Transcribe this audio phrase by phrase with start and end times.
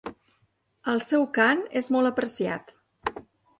[0.93, 2.77] El seu cant és molt apreciat.